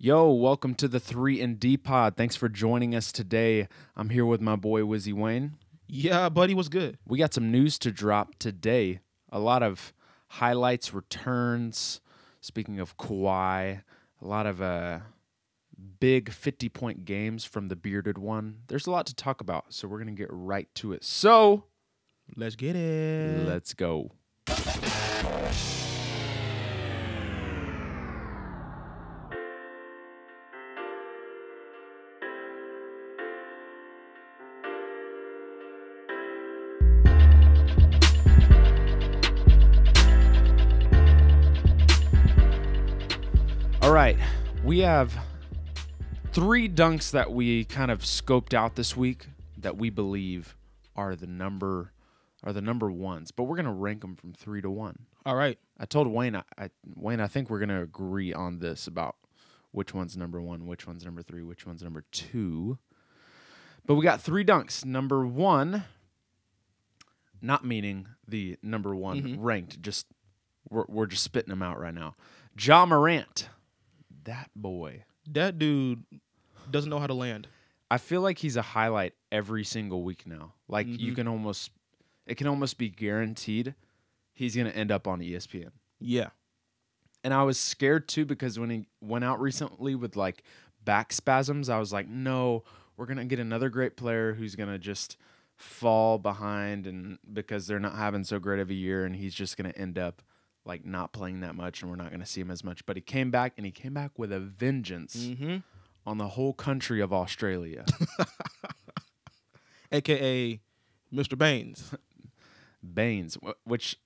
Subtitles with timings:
[0.00, 2.16] Yo, welcome to the 3 and D pod.
[2.16, 3.66] Thanks for joining us today.
[3.96, 5.56] I'm here with my boy Wizzy Wayne.
[5.88, 6.98] Yeah, buddy, what's good?
[7.06, 9.00] We got some news to drop today.
[9.32, 9.92] A lot of
[10.28, 12.00] highlights, returns.
[12.40, 13.82] Speaking of Kawhi,
[14.22, 15.00] a lot of uh,
[15.98, 18.58] big 50 point games from the bearded one.
[18.68, 21.02] There's a lot to talk about, so we're going to get right to it.
[21.02, 21.64] So,
[22.36, 23.48] Let's get it.
[23.48, 24.12] let's go.
[44.68, 45.18] We have
[46.30, 50.54] three dunks that we kind of scoped out this week that we believe
[50.94, 51.92] are the number
[52.44, 55.06] are the number ones, but we're gonna rank them from three to one.
[55.24, 55.58] All right.
[55.80, 59.16] I told Wayne, I, I Wayne, I think we're gonna agree on this about
[59.72, 62.78] which one's number one, which one's number three, which one's number two.
[63.86, 64.84] But we got three dunks.
[64.84, 65.84] Number one,
[67.40, 69.36] not meaning the number one Mhm.
[69.40, 70.06] ranked, just
[70.68, 72.14] we're, we're just spitting them out right now.
[72.60, 73.48] Ja Morant,
[74.28, 75.04] that boy.
[75.30, 76.04] That dude
[76.70, 77.48] doesn't know how to land.
[77.90, 80.52] I feel like he's a highlight every single week now.
[80.68, 81.16] Like you Mhm.
[81.16, 81.70] can almost,
[82.26, 83.74] it can almost be guaranteed
[84.34, 85.72] he's gonna end up on ESPN.
[85.98, 86.30] Yeah.
[87.24, 90.42] And I was scared too because when he went out recently with like
[90.84, 92.62] back spasms, I was like, no,
[92.96, 95.16] we're gonna get another great player who's gonna just
[95.56, 99.56] fall behind and because they're not having so great of a year and he's just
[99.56, 100.22] gonna end up
[100.68, 102.86] like not playing that much and we're not gonna see him as much.
[102.86, 105.56] But he came back and he came back with a vengeance Mm-hmm.
[106.06, 107.84] on the whole country of Australia.
[109.92, 110.60] AKA
[111.12, 111.36] Mr.
[111.36, 111.92] Baynes.
[112.94, 113.96] Baynes, which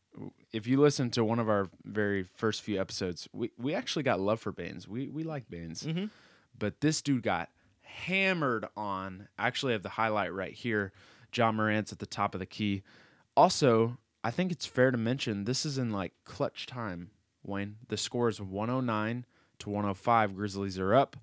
[0.52, 4.20] if you listen to one of our very first few episodes, we, we actually got
[4.20, 4.86] love for Baynes.
[4.88, 5.82] We we like Baynes.
[5.82, 6.06] Mm-hmm.
[6.58, 7.50] But this dude got
[7.82, 9.28] hammered on.
[9.38, 10.92] I actually have the highlight right here.
[11.34, 12.82] Ja Morant's at the top of the key.
[13.36, 17.10] Also, I think it's fair to mention this is in like clutch time,
[17.44, 17.76] Wayne.
[17.88, 19.26] The score is 109
[19.60, 20.34] to 105.
[20.36, 21.16] Grizzlies are up.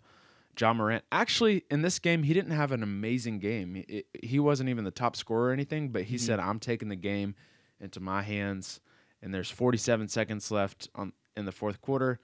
[0.59, 3.75] Ja Morant actually in this game he didn't have an amazing game.
[3.75, 6.19] He, he wasn't even the top scorer or anything, but he Mhm.
[6.19, 7.35] said I'm taking the game
[7.79, 8.81] into my hands
[9.21, 12.19] and there's 47 seconds left on in the fourth quarter.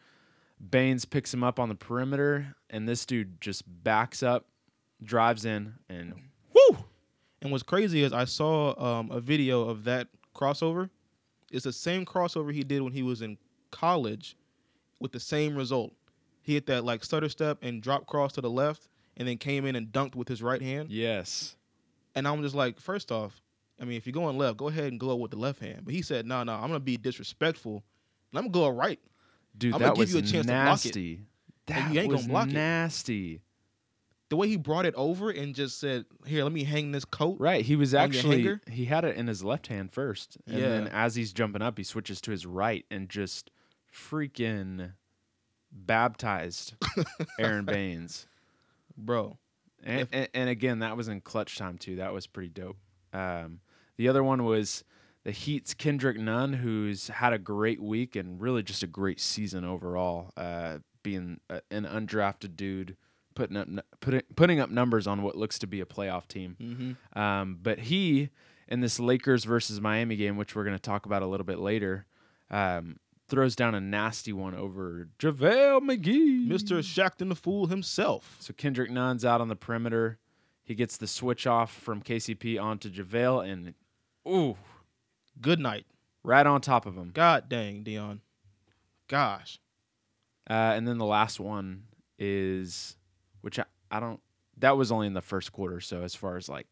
[0.69, 4.47] Baynes picks him up on the perimeter and this dude just backs up,
[5.02, 6.13] drives in and
[6.53, 6.78] Woo!
[7.42, 10.90] And what's crazy is I saw um, a video of that crossover.
[11.51, 13.38] It's the same crossover he did when he was in
[13.72, 14.35] college
[15.00, 15.94] with the same result.
[16.41, 18.88] He hit that like stutter step and drop cross to the left
[19.18, 20.91] and then came in and dunked with his right hand.
[20.91, 21.56] yes.
[22.18, 23.41] And I'm just like, first off,
[23.79, 25.81] I mean, if you're going left, go ahead and go with the left hand.
[25.84, 27.84] But he said, no, no, I'm gonna be disrespectful.
[28.31, 29.00] And I'm gonna go right.
[29.57, 30.85] Dude, I'm that gonna give was you a chance to block it.
[30.85, 31.19] nasty.
[31.68, 32.53] That And you ain't was gonna block it.
[34.30, 37.38] The way he brought it over and just said, "Here, let me hang this coat."
[37.40, 37.63] Right.
[37.63, 40.38] He was actually he had it in his left hand first.
[40.47, 43.52] And then as he's jumping up, he switches to his right and just
[43.94, 44.94] freaking
[45.72, 46.74] baptized
[47.40, 48.28] Aron Baynes.
[48.97, 49.38] bro.
[49.84, 51.97] And, If- and, and again, that was in clutch time too.
[51.97, 52.78] That was pretty dope.
[53.13, 53.59] Um,
[53.97, 54.84] the other one was
[55.24, 59.63] the Heat's Kendrick Nunn, who's had a great week and really just a great season
[59.63, 60.31] overall.
[60.36, 62.97] Uh, being a, an undrafted dude,
[63.35, 63.68] putting up
[64.00, 66.56] putting putting up numbers on what looks to be a playoff team.
[66.59, 67.19] Mm-hmm.
[67.19, 68.29] Um, but he
[68.68, 71.59] in this Lakers versus Miami game, which we're going to talk about a little bit
[71.59, 72.07] later,
[72.50, 72.97] um,
[73.29, 76.47] throws down a nasty one over JaVale McGee.
[76.47, 78.38] Mister Shaqtin' the Fool himself.
[78.40, 80.18] So Kendrick Nunn's out on the perimeter.
[80.63, 83.74] He gets the switch off from KCP onto JaVale and
[84.28, 84.57] ooh,
[85.40, 85.85] Good night.
[86.24, 87.12] right on top of him.
[87.13, 88.22] God dang, Dion.
[89.07, 89.59] Gosh.
[90.50, 91.84] Uh, and then the last one
[92.18, 92.97] is,
[93.45, 94.19] which I, I don't,
[94.57, 95.79] that was only in the first quarter.
[95.79, 96.66] So as far as like,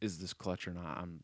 [0.00, 0.98] is this clutch or not?
[0.98, 1.22] I'm,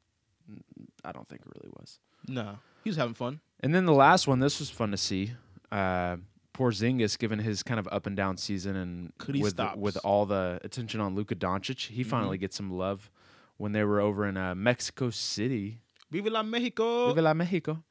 [1.04, 1.98] I don't think it really was.
[2.28, 3.40] No, he was having fun.
[3.58, 5.32] And then the last one, this was fun to see.
[5.72, 6.18] Uh,
[6.54, 9.76] Porzingis, given his kind of up and down season, and Could he with stops.
[9.76, 13.10] with all the attention on Luka Doncic, he finally gets some love
[13.56, 15.80] when they were over in uh, Mexico City,
[16.12, 17.08] Viva la Mexico.
[17.08, 17.82] Viva la Mexico.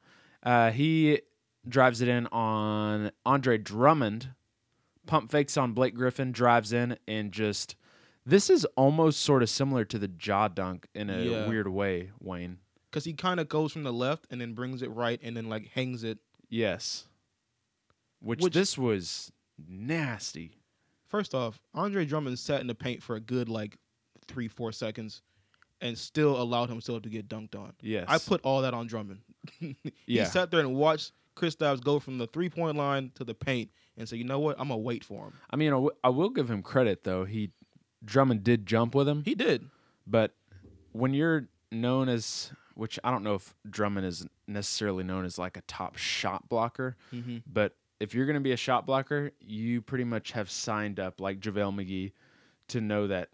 [0.42, 1.20] Uh, he
[1.68, 4.30] drives it in on Andre Drummond,
[5.06, 7.76] pump fakes on Blake Griffin, drives in, and just
[8.26, 11.48] this is almost sort of similar to the Ja dunk in a Yeah.
[11.48, 12.58] weird way, Wayne.
[12.90, 15.48] Because he kind of goes from the left and then brings it right and then
[15.48, 16.18] like hangs it.
[16.48, 17.06] Yes.
[18.20, 19.32] Which, Which- this was
[19.68, 20.52] nasty.
[21.08, 23.76] First off, Andre Drummond sat in the paint for a good like
[24.28, 25.22] three, four seconds
[25.80, 27.72] and still allowed himself to get dunked on.
[27.80, 28.04] Yes.
[28.08, 29.20] I put all that on Drummond.
[29.58, 29.74] he
[30.06, 30.24] Yeah.
[30.24, 33.70] sat there and watched Chris Kristaps go from the three point line to the paint
[33.96, 35.32] and say, you know what, I'm gonna wait for him.
[35.50, 37.24] I mean, I will give him credit though.
[37.24, 37.50] He
[38.04, 39.66] Drummond did jump with him, He did.
[40.06, 40.34] but
[40.92, 45.56] when you're known as, which I don't know if Drummond is necessarily known as like
[45.56, 47.38] a top shot blocker, Mm-hmm.
[47.46, 51.20] but if you're going to be a shot blocker, you pretty much have signed up
[51.20, 52.12] like JaVale McGee
[52.68, 53.28] to know that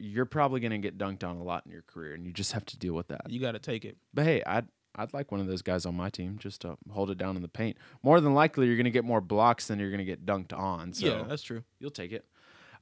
[0.00, 2.50] you're probably going to get dunked on a lot in your career, and you just
[2.52, 3.30] have to deal with that.
[3.30, 3.96] You got to take it.
[4.12, 7.10] But hey, I'd I'd like one of those guys on my team just to hold
[7.10, 7.76] it down in the paint.
[8.02, 10.52] More than likely, you're going to get more blocks than you're going to get dunked
[10.56, 10.92] on.
[10.92, 11.64] So yeah, that's true.
[11.80, 12.24] you'll take it.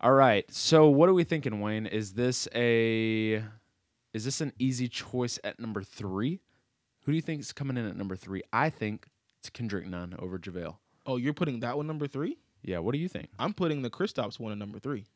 [0.00, 0.44] All right.
[0.53, 1.87] So what are we thinking, Wayne?
[1.87, 3.43] Is this a
[4.12, 6.41] is this an easy choice at number three?
[7.05, 8.43] Who do you think is coming in at number three?
[8.53, 9.06] I think
[9.38, 10.76] it's Kendrick Nunn over JaVale.
[11.06, 12.38] Oh, you're putting that one number three?
[12.62, 12.79] Yeah.
[12.79, 13.29] What do you think?
[13.38, 15.06] I'm putting the Kristaps one at number three.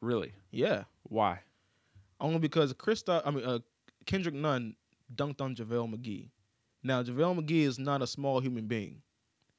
[0.00, 0.32] Really?
[0.50, 1.40] Yeah, Why?
[2.20, 3.58] only because Kristaps, I mean, uh,
[4.06, 4.74] Kendrick Nunn
[5.14, 6.28] dunked on JaVale McGee.
[6.82, 9.02] Now, JaVale McGee is not a small human being.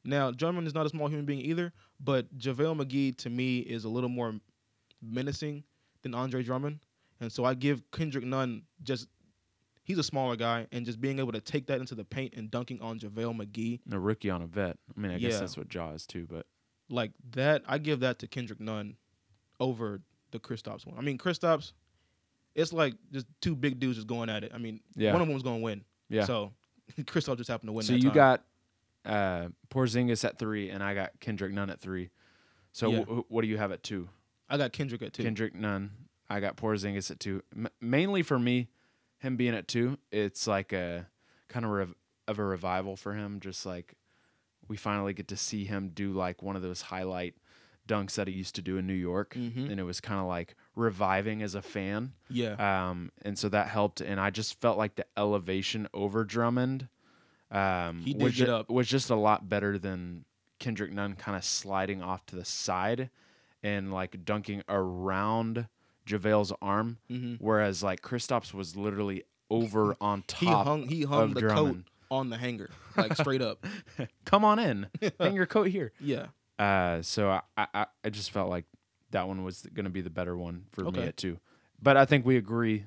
[0.04, 3.86] Now, Drummond is not a small human being either, but JaVale McGee to me is
[3.86, 4.34] a little more
[5.02, 5.64] menacing
[6.02, 6.80] than Andre Drummond.
[7.20, 9.08] And so I give Kendrick Nunn just
[9.86, 12.50] he's a smaller guy and just being able to take that into the paint and
[12.50, 14.78] dunking on JaVale McGee A rookie on a vet.
[14.96, 15.40] I mean, I guess Yeah.
[15.40, 16.26] that's what Ja is too.
[16.30, 16.46] But
[16.90, 18.96] like that, I give that to Kendrick Nunn
[19.60, 20.98] over the Kristaps one.
[20.98, 21.72] I mean, Kristaps,
[22.56, 24.52] it's like just two big dudes just going at it.
[24.54, 25.12] I mean, Yeah.
[25.14, 25.86] one of them was going to win.
[26.10, 26.26] yeah.
[26.26, 26.54] So
[27.02, 27.86] Kristaps just happened to win.
[27.86, 28.14] So you time.
[28.14, 28.44] got
[29.06, 32.10] uh, Porzingis at three, and I got Kendrick Nunn at three.
[32.72, 33.02] So Yeah.
[33.04, 34.10] wh- what do you have at two?
[34.50, 35.24] I got Kendrick at two.
[35.24, 35.92] Kendrick Nunn.
[36.30, 37.42] I got Porzingis at two.
[37.56, 38.70] M- mainly for me,
[39.20, 41.08] him being at two, it's like a
[41.50, 41.96] kind of rev-
[42.28, 43.40] of a revival for him.
[43.40, 43.94] Just like
[44.68, 47.36] we finally get to see him do like one of those highlight
[47.88, 49.70] dunks that he used to do in New York, Mhm.
[49.70, 52.14] and it was kind of like reviving as a fan.
[52.30, 52.90] Yeah.
[52.90, 56.88] Um, and so that helped, and I just felt like the elevation over Drummond
[57.52, 58.70] um, He did was, get up.
[58.70, 60.26] was just a lot better than
[60.60, 63.10] Kendrick Nunn kind of sliding off to the side
[63.62, 65.68] and like dunking around
[66.08, 70.40] JaVale's arm, hmm whereas like Kristaps was literally over on top.
[70.40, 71.86] He hung he hung the Drummond.
[71.86, 73.66] coat on the hanger, like straight up.
[74.26, 74.88] Come on in,
[75.20, 75.92] hang your coat here.
[76.00, 76.28] Yeah.
[76.60, 78.66] Uh, so I, I I just felt like
[79.12, 81.08] that one was going to be the better one for me Okay.
[81.08, 81.40] at two.
[81.82, 82.86] But I think we agree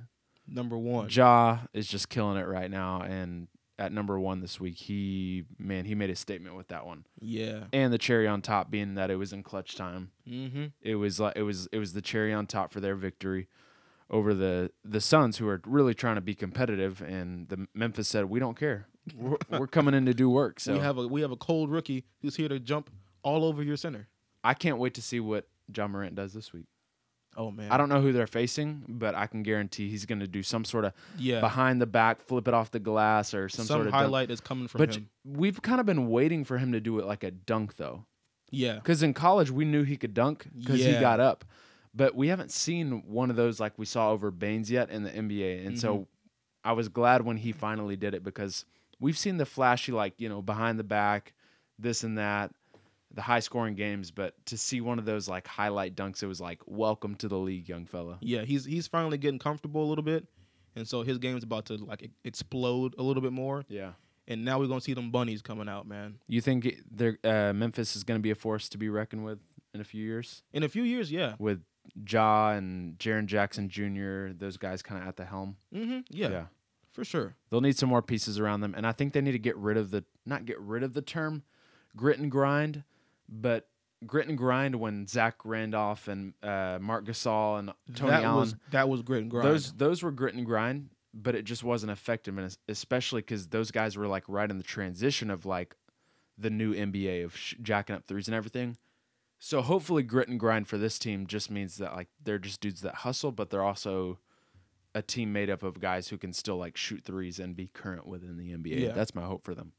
[0.49, 1.09] Number one.
[1.11, 3.49] Ja is just killing it right now, and
[3.79, 7.65] at number one this week, he man he made a statement with that one, Yeah.
[7.73, 10.13] and the cherry on top being that it was in clutch time.
[10.29, 10.67] Mm-hmm.
[10.81, 13.49] It was like it was it was the cherry on top for their victory
[14.09, 18.27] over the the Suns, who are really trying to be competitive, and the Memphis said
[18.27, 18.87] we don't care,
[19.17, 20.61] we're, we're coming in to do work.
[20.61, 22.89] So we have a we have a cold rookie who's here to jump
[23.27, 24.09] all over your center.
[24.45, 26.67] I can't wait to see what Ja Morant does this week.
[27.37, 27.71] Oh man.
[27.71, 30.65] I don't know who they're facing, but I can guarantee he's going to do some
[30.65, 31.41] sort of Yeah.
[31.41, 34.03] behind the back, flip it off the glass, or some, Some, sort of dunk.
[34.03, 35.11] highlight is coming from But him.
[35.25, 38.07] we've kind of been waiting for him to do it like a dunk, though,
[38.51, 38.77] Yeah.
[38.77, 41.45] because in college we knew he could dunk because he got up,
[41.95, 45.11] but we haven't seen one of those like we saw over Baynes yet in the
[45.11, 45.77] NBA, and Mm-hmm.
[45.81, 46.07] so
[46.65, 48.65] I was glad when he finally did it because
[48.99, 51.35] we've seen the flashy like you know behind the back,
[51.79, 52.53] this and that,
[53.17, 56.41] the high scoring games, but to see one of those like highlight dunks, it was
[56.41, 58.19] like welcome to the league, young fella.
[58.21, 58.43] Yeah.
[58.43, 60.27] He's he's finally getting comfortable a little bit,
[60.77, 63.65] and so his game's about to like explode a little bit more.
[63.69, 63.93] Yeah.
[64.29, 66.19] And now we're gonna see them bunnies coming out, man.
[66.29, 69.39] You think they're, uh, Memphis is to be a force to be reckoned with
[69.73, 70.43] in a few years?
[70.53, 71.35] In a few years, yeah.
[71.39, 71.63] with
[72.09, 75.57] Ja and Jaren Jackson Jr., those guys kind of at the helm.
[75.75, 76.01] Mm-hmm.
[76.11, 76.47] Yeah,
[76.93, 77.35] for sure.
[77.49, 78.75] They'll need some more pieces around them.
[78.77, 81.03] And I think they need to get rid of the, not get rid of the
[81.03, 81.45] term
[81.97, 82.85] grit and grind,
[83.29, 83.69] but
[84.07, 88.55] grit and grind when Zach Randolph and uh, Marc Gasol and Tony that Allen, was
[88.71, 89.49] that was grit and grind.
[89.49, 92.37] those, those were grit and grind, but it just wasn't effective.
[92.37, 95.77] And especially because those guys were like right in the transition of like
[96.39, 98.77] the new NBA of sh- jacking up threes and everything.
[99.39, 102.81] So hopefully, grit and grind for this team just means that like they're just dudes
[102.83, 104.19] that hustle, but they're also
[104.95, 108.07] a team made up of guys who can still like shoot threes and be current
[108.07, 108.81] within the NBA.
[108.81, 108.93] Yeah.
[108.93, 109.73] That's my hope for them.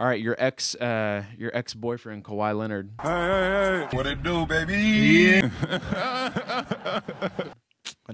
[0.00, 2.90] All right, your ex, uh, your ex boyfriend Kawhi Leonard.
[3.02, 3.96] Hey, hey, hey.
[3.96, 5.42] What it do, baby?
[5.62, 7.02] I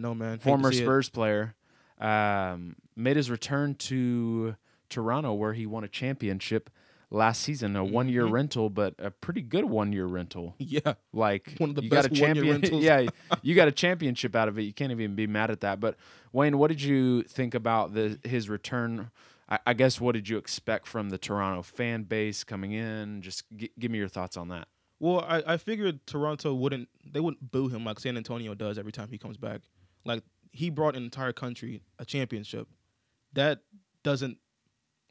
[0.00, 0.40] know, man.
[0.40, 0.82] Former see it.
[0.82, 1.54] Spurs player,
[2.00, 4.56] um, made his return to
[4.88, 6.70] Toronto where he won a championship
[7.12, 7.76] last season.
[7.76, 10.56] A one year rental, but a pretty good one year rental.
[10.58, 12.60] Yeah, Like One of the you got a best one-year champion.
[12.62, 12.82] rentals.
[12.82, 13.06] yeah,
[13.42, 14.62] you got a championship out of it.
[14.62, 15.78] You can't even be mad at that.
[15.78, 15.94] But
[16.32, 19.12] Wayne, what did you think about the his return?
[19.48, 23.22] I, I guess what did you expect from the Toronto fan base coming in?
[23.22, 24.68] Just g- give me your thoughts on that.
[24.98, 28.92] Well, I, I figured Toronto wouldn't they wouldn't boo him like San Antonio does every
[28.92, 29.60] time he comes back.
[30.04, 30.22] Like
[30.52, 32.66] he brought an entire country a championship.
[33.34, 33.60] That
[34.02, 34.38] doesn't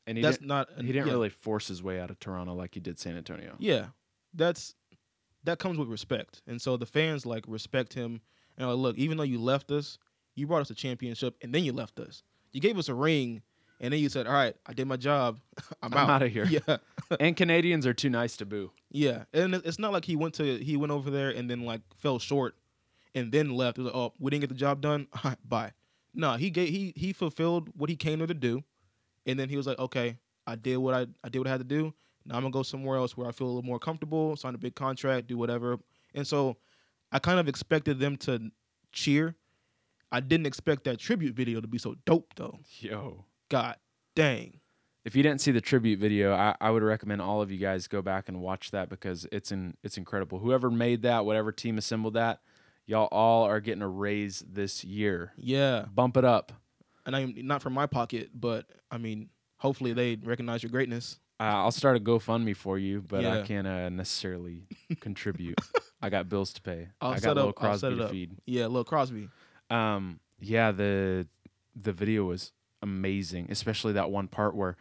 [0.08, 1.14] And he that's didn't, not he didn't yeah.
[1.14, 3.56] really force his way out of Toronto like he did San Antonio.
[3.60, 3.88] Yeah,
[4.34, 4.74] that's
[5.44, 8.22] that comes with respect, and so the fans like respect him.
[8.58, 10.00] And like, look, even though you left us,
[10.34, 12.24] you brought us a championship, and then you left us.
[12.54, 13.44] You gave us a ring,
[13.80, 15.40] and then you said, "All right, I did my job.
[15.84, 16.78] I'm, I'm out of here." Yeah,
[17.20, 18.72] and Canadians are too nice to boo.
[18.92, 19.24] yeah.
[19.34, 22.20] And it's not like he went to he went over there and then like fell
[22.20, 22.56] short,
[23.14, 23.78] and then left.
[23.78, 25.08] It was like, oh, we didn't get the job done.
[25.14, 25.72] All right, bye.
[26.14, 28.64] No, he gave he he fulfilled what he came there to do,
[29.26, 30.18] and then he was like, okay,
[30.48, 31.94] I did what I I did what I had to do.
[32.26, 34.58] Now I'm gonna go somewhere else where I feel a little more comfortable, sign a
[34.58, 35.78] big contract, do whatever.
[36.14, 36.58] And so
[37.12, 38.52] I kind of expected them to
[38.92, 39.36] cheer.
[40.12, 42.60] I didn't expect that tribute video to be so dope though.
[42.80, 43.26] Yo.
[43.50, 43.76] God
[44.16, 44.60] dang.
[45.04, 47.88] If you didn't see the tribute video, I, I would recommend all of you guys
[47.88, 50.40] go back and watch that because it's in it's incredible.
[50.40, 52.40] Whoever made that, whatever team assembled that,
[52.88, 55.32] y'all all are getting a raise this year.
[55.38, 55.86] Yeah.
[55.94, 56.52] Bump it up.
[57.06, 61.20] And I'm not from my pocket, but I mean, hopefully they recognize your greatness.
[61.40, 64.64] Uh, I'll start a GoFundMe for you, but I can't uh, necessarily
[65.02, 65.60] contribute.
[66.02, 66.88] I got bills to pay.
[67.02, 68.38] I'll I set got Lil up- I'll set Crosby to feed.
[68.46, 69.30] Yeah, Lil Crosby.
[69.70, 71.28] Um, yeah, the
[71.76, 74.78] the video was amazing, especially that one part where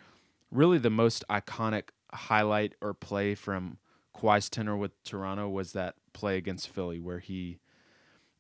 [0.51, 3.79] really the most iconic highlight or play from
[4.17, 7.59] Kawhi's tenor with Toronto was that play against Philly where he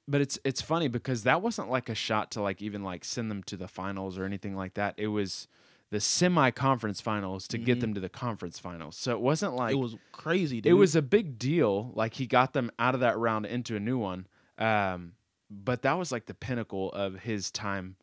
[0.07, 3.31] but it's it's funny because that wasn't like a shot to like even like send
[3.31, 4.95] them to the finals or anything like that.
[4.99, 5.49] It was
[5.91, 7.81] the semi-conference finals to get Mhm.
[7.81, 8.97] them to the conference finals.
[8.97, 10.71] So it wasn't like it was crazy, dude.
[10.71, 11.91] it was a big deal.
[11.95, 14.27] Like he got them out of that round into a new one.
[14.59, 15.13] Um,
[15.51, 17.97] but that was like the pinnacle of his time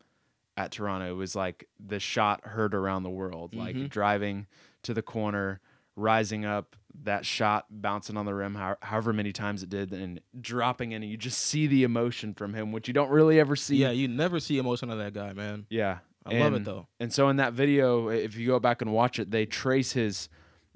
[0.56, 1.10] at Toronto.
[1.10, 3.88] It was like the shot heard around the world, like Mhm.
[3.88, 4.46] driving
[4.82, 5.60] to the corner,
[5.96, 10.20] rising up, that shot bouncing on the rim, how, however many times it did, and
[10.40, 11.02] dropping in.
[11.02, 13.76] And you just see the emotion from him, which you don't really ever see.
[13.76, 15.66] Yeah, you never see emotion of that guy, man.
[15.70, 15.98] Yeah.
[16.24, 16.86] I love it though.
[17.00, 20.28] And so in that video, if you go back and watch it, they trace his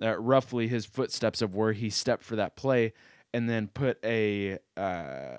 [0.02, 2.92] uh, roughly his footsteps of where he stepped for that play,
[3.32, 5.36] and then put a uh,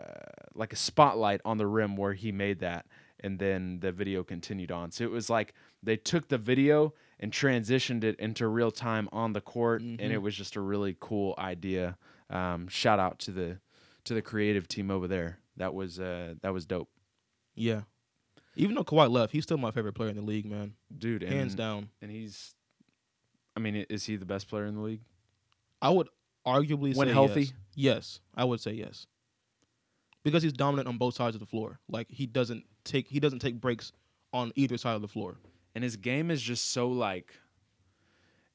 [0.56, 2.86] like a spotlight on the rim where he made that,
[3.22, 4.92] and then the video continued on.
[4.92, 9.34] So it was like they took the video and transitioned it into real time on
[9.34, 10.12] the court, and Mhm.
[10.12, 11.98] it was just a really cool idea.
[12.30, 13.60] Um, shout out to the
[14.06, 15.40] to the creative team over there.
[15.58, 16.90] That was uh, that was dope,
[17.56, 17.84] Yeah.
[18.56, 20.74] Even though Kawhi left, he's still my favorite player in the league, man.
[20.98, 21.22] dude.
[21.24, 21.90] And, Hands down.
[22.02, 22.56] and he's.
[23.56, 25.02] I mean, is he the best player in the league?
[25.82, 26.10] I would
[26.46, 27.42] arguably When say healthy?
[27.42, 27.54] Yes.
[27.76, 29.06] Yes, I would say yes.
[30.24, 31.80] Because he's dominant on both sides of the floor.
[31.88, 33.92] Like he doesn't take he doesn't take breaks
[34.34, 35.38] on either side of the floor.
[35.76, 37.34] and his game is just so like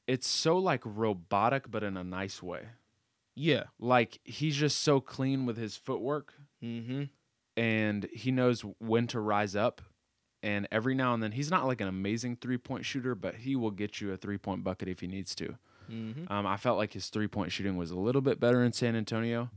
[0.07, 2.63] it's so like robotic but in a nice way
[3.35, 3.63] Yeah.
[3.79, 7.03] like he's just so clean with his footwork Mm-hmm.
[7.57, 9.81] and he knows when to rise up
[10.41, 13.71] and every now and then he's not like an amazing three-point shooter but he will
[13.71, 15.55] get you a three-point bucket if he needs to
[15.91, 16.31] Mm-hmm.
[16.31, 19.49] um, i felt like his three-point shooting was a little bit better in san antonio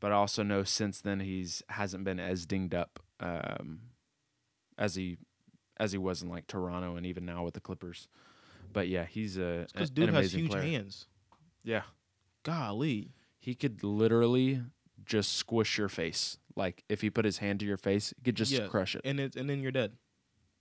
[0.00, 3.80] but i also know since then he's hasn't been as dinged up um,
[4.80, 5.16] as he
[5.76, 8.08] as he was in like toronto and even now with the clippers
[8.72, 10.62] but yeah he's a Because dude has huge player.
[10.62, 11.06] hands.
[11.62, 11.82] yeah
[12.42, 13.12] Golly.
[13.38, 14.62] he could literally
[15.04, 16.38] just squish your face.
[16.56, 19.02] Like if he put his hand to your face, he could just Yeah, crush it.
[19.04, 19.92] And it's and then you're dead.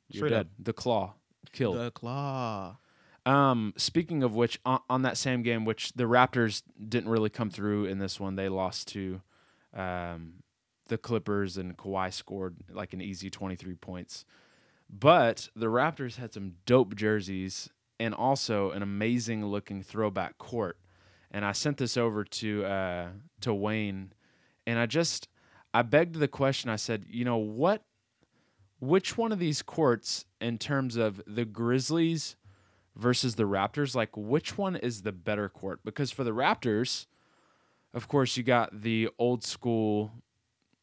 [0.10, 0.40] You're straight dead.
[0.42, 0.48] up.
[0.60, 1.14] The claw
[1.52, 1.78] killed.
[1.78, 2.78] The claw.
[3.26, 7.50] um, speaking of which, on, on that same game, which the Raptors didn't really come
[7.50, 9.22] through in this one, they lost to
[9.74, 10.34] um,
[10.90, 14.26] the Clippers, and Kawhi scored like an easy 23 points.
[14.90, 17.70] But the Raptors had some dope jerseys
[18.00, 20.78] and also an amazing looking throwback court.
[21.32, 23.08] And I sent this over to uh,
[23.42, 24.14] to Wayne,
[24.66, 25.28] and I just
[25.74, 26.70] I begged the question.
[26.70, 27.84] I said, you know what?
[28.80, 32.36] Which one of these courts, in terms of the Grizzlies
[32.96, 35.82] versus the Raptors, like which one is the better court?
[35.84, 37.06] Because for the Raptors,
[37.94, 40.12] of course, you got the old school,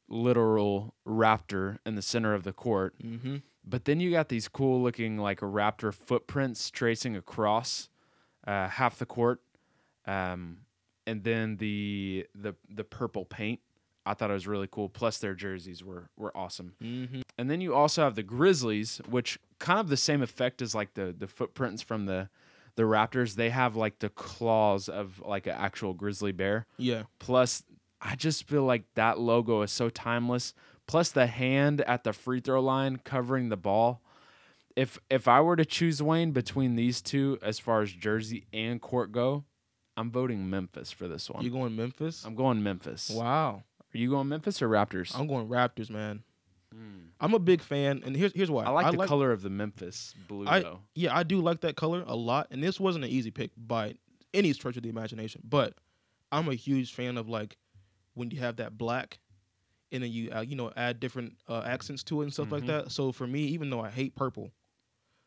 [0.08, 2.94] literal Raptor in the center of the court.
[3.02, 3.36] Mm-hmm.
[3.64, 7.88] But then you got these cool looking like a raptor footprints tracing across
[8.46, 9.40] uh, half the court,
[10.06, 10.58] um,
[11.04, 13.60] and then the the the purple paint.
[14.08, 14.88] I thought it was really cool.
[14.88, 16.74] Plus their jerseys were were awesome.
[16.80, 17.22] Mm-hmm.
[17.38, 20.94] And then you also have the Grizzlies, which kind of the same effect as like
[20.94, 22.28] the the footprints from the
[22.76, 23.34] the Raptors.
[23.34, 26.66] They have like the claws of like an actual grizzly bear.
[26.76, 27.02] Yeah.
[27.18, 27.64] Plus,
[28.00, 30.54] I just feel like that logo is so timeless.
[30.86, 34.02] Plus, the hand at the free throw line covering the ball.
[34.76, 38.80] If if I were to choose Wayne between these two, as far as jersey and
[38.80, 39.44] court go,
[39.96, 41.42] I'm voting Memphis for this one.
[41.42, 42.24] You going Memphis?
[42.24, 43.10] I'm going Memphis.
[43.10, 43.62] wow.
[43.94, 45.18] Are you going Memphis or Raptors?
[45.18, 46.22] I'm going Raptors, man.
[46.70, 47.06] Hmm.
[47.18, 48.64] I'm a big fan, and here's here's why.
[48.64, 50.80] I like I the color of the Memphis blue I though.
[50.94, 53.94] yeah, I do like that color a lot, and this wasn't an easy pick by
[54.34, 55.40] any stretch of the imagination.
[55.48, 55.74] But
[56.30, 57.56] I'm a huge fan of like
[58.16, 59.18] when you have that black,
[59.92, 62.64] and then you uh, you know add different uh, accents to it and stuff like
[62.64, 62.66] Mhm.
[62.68, 62.90] that.
[62.92, 64.50] So for me, even though I hate purple,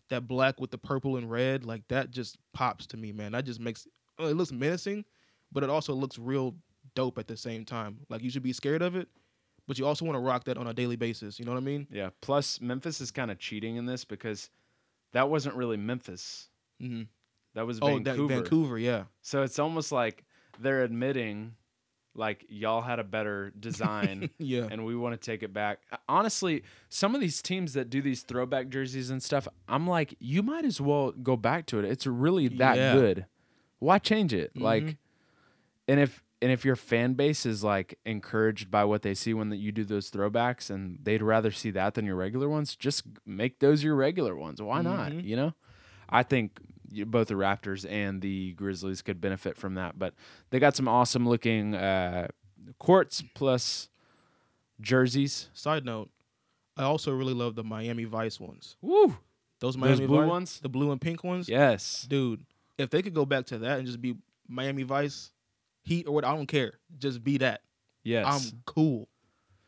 [0.09, 3.31] that black with the purple and red, like that just pops to me, man.
[3.31, 3.87] That just makes
[4.19, 5.05] uh, it looks menacing,
[5.51, 6.55] but it also looks real
[6.95, 7.99] dope at the same time.
[8.09, 9.07] Like you should be scared of it,
[9.67, 11.39] but you also want to rock that on a daily basis.
[11.39, 11.87] You know what I mean?
[11.91, 12.09] Yeah.
[12.21, 14.49] Plus, Memphis is kind of cheating in this because
[15.13, 16.49] that wasn't really Memphis.
[16.81, 17.03] Mm-hmm.
[17.55, 18.33] That was Oh, that Vancouver.
[18.35, 19.03] Vancouver, yeah.
[19.21, 20.23] So it's almost like
[20.59, 21.55] they're admitting,
[22.19, 24.67] like y'all had a better design, Yeah.
[24.69, 25.79] and we want to take it back.
[25.91, 30.15] Uh, Honestly, some of these teams that do these throwback jerseys and stuff, I'm like,
[30.19, 31.85] you might as well go back to it.
[31.85, 32.93] It's really that Yeah.
[32.93, 33.25] good.
[33.79, 34.53] Why change it?
[34.53, 34.61] Mhm.
[34.61, 34.97] Like,
[35.87, 39.49] and if and if your fan base is like encouraged by what they see when
[39.49, 43.03] that you do those throwbacks, and they'd rather see that than your regular ones, just
[43.25, 44.61] make those your regular ones.
[44.61, 45.11] Why not?
[45.11, 45.23] Mhm.
[45.23, 45.53] You know,
[46.09, 46.59] I think
[47.05, 49.97] both the Raptors and the Grizzlies could benefit from that.
[49.99, 50.13] But
[50.49, 52.27] they got some awesome looking uh,
[52.79, 53.89] courts plus
[54.81, 55.49] jerseys.
[55.53, 56.09] Side note,
[56.77, 58.75] I also really love the Miami Vice ones.
[58.81, 59.17] Woo!
[59.59, 60.59] Those Miami blue Vice- ones?
[60.61, 61.49] the blue and pink ones.
[61.49, 62.05] Yes.
[62.09, 62.45] dude.
[62.77, 64.15] If they could go back to that and just be
[64.47, 65.31] Miami Vice,
[65.83, 66.73] Heat or what, I don't care.
[66.97, 67.61] Just be that.
[68.03, 68.25] Yes.
[68.53, 69.07] I'm cool.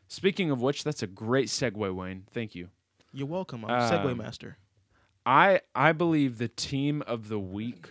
[0.08, 2.24] Speaking of which, that's a great segue, Wayne.
[2.32, 2.68] Thank you.
[3.12, 3.64] You're welcome.
[3.64, 4.56] I'm a segue Um, master.
[5.24, 7.90] I I believe the team of the week,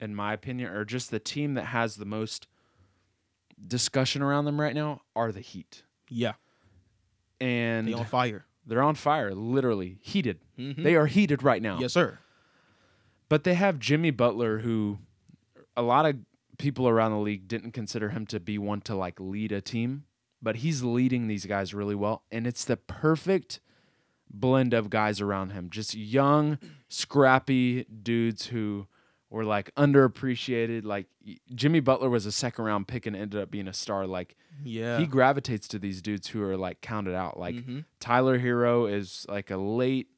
[0.00, 2.46] in my opinion, or just the team that has the most
[3.66, 5.82] discussion around them right now are the Heat.
[6.10, 6.34] Yeah,
[7.40, 8.44] And they're on fire.
[8.66, 10.40] they're on fire, literally heated.
[10.58, 10.82] Mhm.
[10.82, 11.78] They are heated right now.
[11.80, 12.18] Yes, sir.
[13.28, 14.98] But they have Jimmy Butler, who
[15.76, 16.16] a lot of
[16.56, 20.04] people around the league didn't consider him to be one to like lead a team,
[20.40, 22.22] but he's leading these guys really well.
[22.32, 23.60] And it's the perfect
[24.30, 25.70] blend of guys around him.
[25.70, 26.58] Just young,
[26.88, 28.86] scrappy dudes who
[29.30, 30.84] were like underappreciated.
[30.84, 31.06] Like
[31.54, 34.06] Jimmy Butler was a second round pick and ended up being a star.
[34.06, 34.98] Like Yeah.
[34.98, 37.38] he gravitates to these dudes who are like counted out.
[37.38, 37.84] Like Mhm.
[38.00, 40.08] Tyler Herro is like a late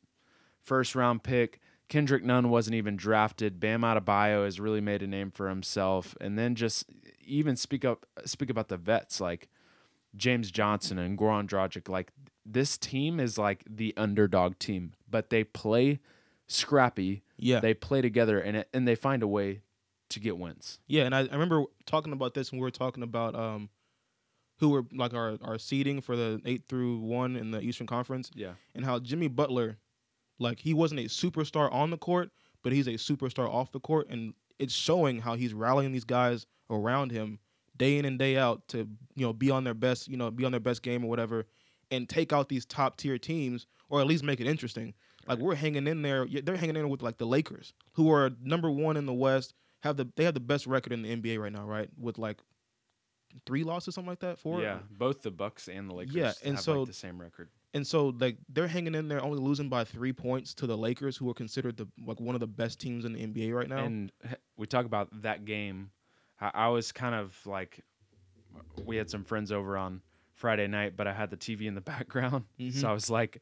[0.62, 1.60] first round pick.
[1.88, 3.58] Kendrick Nunn wasn't even drafted.
[3.58, 6.16] Bam Adebayo has really made a name for himself.
[6.20, 6.88] And then just
[7.24, 9.48] even speak up speak about the vets like
[10.16, 11.88] James Johnson and Goran Dragic.
[11.88, 12.12] Like
[12.46, 16.00] this team is like the underdog team, but they play
[16.48, 17.22] scrappy.
[17.36, 17.60] yeah.
[17.60, 19.62] They play together and it, and they find a way
[20.10, 20.80] to get wins.
[20.88, 23.68] Yeah, and I, I remember talking about this when we were talking about um
[24.58, 28.30] who were like our, our seeding for the eight through one in the Eastern Conference
[28.34, 28.52] Yeah.
[28.74, 29.78] and how Jimmy Butler,
[30.38, 32.30] like he wasn't a superstar on the court,
[32.62, 36.44] but he's a superstar off the court, and it's showing how he's rallying these guys
[36.68, 37.38] around him
[37.78, 38.78] day in and day out to
[39.14, 41.46] you know be on their best, you know, be on their best game or whatever,
[41.90, 44.94] and take out these top tier teams or at least make it interesting.
[45.26, 48.70] Like we're hanging in there, they're hanging in with like the Lakers, who are number
[48.70, 51.52] one in the West, have the they have the best record in the NBA right
[51.52, 51.88] now, right?
[51.98, 52.38] With like
[53.46, 54.60] three losses, something like that, four.
[54.60, 57.48] Yeah, both the Bucks and the Lakers Yeah, and have so- like the same record.
[57.72, 61.16] And so like they're hanging in there, only losing by three points to the Lakers,
[61.16, 63.84] who are considered the like one of the best teams in the NBA right now.
[63.84, 64.10] And
[64.56, 65.92] we talk about that game.
[66.40, 67.84] I, I was kind of like,
[68.84, 70.00] we had some friends over on
[70.40, 72.72] Friday night, but I had the TV in the background, Mhm.
[72.72, 73.40] so I was like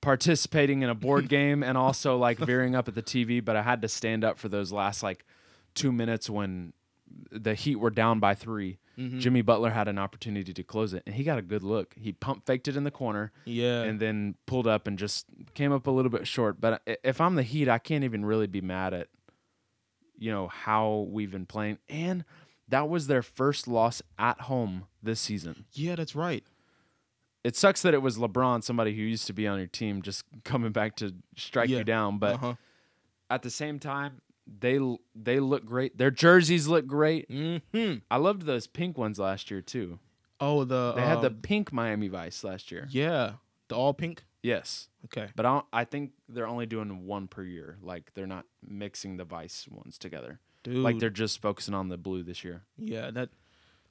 [0.00, 3.44] participating in a board game and also like veering up at the TV.
[3.44, 5.24] But I had to stand up for those last like
[5.74, 6.72] two minutes when
[7.30, 9.20] the Heat were down by 3 Mhm.
[9.20, 11.94] Jimmy Butler had an opportunity to close it, and he got a good look.
[11.98, 15.72] He pump faked it in the corner yeah, and then pulled up and just came
[15.72, 16.60] up a little bit short.
[16.60, 19.08] But if I'm the Heat, I can't even really be mad at
[20.18, 21.78] you know how we've been playing.
[21.88, 22.24] And
[22.72, 25.64] that was their first loss at home this season.
[25.72, 26.42] yeah, that's right.
[27.44, 30.24] It sucks that it was LeBron, somebody who used to be on your team, just
[30.44, 31.78] coming back to strike Yeah.
[31.78, 32.18] you down.
[32.18, 32.54] But uh-huh.
[33.30, 34.78] at the same time, they
[35.14, 35.96] they look great.
[35.98, 37.30] Their jerseys look great.
[37.30, 39.98] hmm I loved those pink ones last year too.
[40.40, 42.86] oh the They had the um, pink Miami Vice last year.
[42.90, 43.34] yeah
[43.68, 44.24] the all pink.
[44.42, 44.88] Yes.
[45.06, 47.76] Okay, But I, don't, I think they're only doing one per year.
[47.80, 50.40] Like they're not mixing the Vice ones together.
[50.62, 50.76] Dude.
[50.76, 52.62] Like they're just focusing on the blue this year.
[52.78, 53.28] yeah that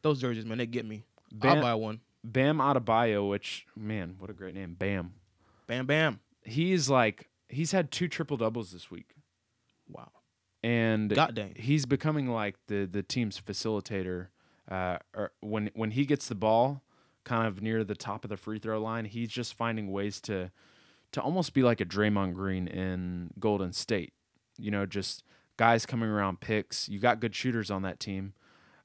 [0.01, 1.03] those jerseys, man, they get me.
[1.31, 1.99] Bam, I'll buy one.
[2.23, 5.13] Bam Adebayo, which man, what a great name, Bam.
[5.67, 6.19] Bam, bam.
[6.43, 9.15] He's like he's had two triple doubles this week,
[9.89, 10.11] Wow.
[10.63, 11.53] and God dang.
[11.55, 14.27] he's becoming like the the team's facilitator.
[14.69, 16.81] Uh, or when when he gets the ball,
[17.23, 20.51] kind of near the top of the free throw line, he's just finding ways to
[21.11, 24.13] to almost be like a Draymond Green in Golden State.
[24.57, 25.23] You know, just
[25.61, 26.89] guys coming around picks.
[26.89, 28.33] You got good shooters on that team.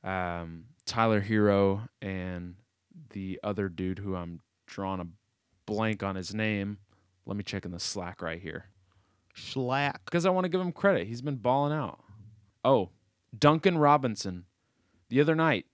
[0.04, 2.56] Um, Tyler Herro and
[3.14, 5.06] the other dude who I'm drawing a
[5.64, 6.76] blank on his name.
[7.24, 8.66] Let me check in the Slack right here
[9.34, 10.00] Schlack.
[10.04, 11.06] because I want to give him credit.
[11.06, 11.98] He's been balling out.
[12.62, 12.90] Oh,
[13.38, 14.44] Duncan Robinson.
[15.08, 15.64] The other night,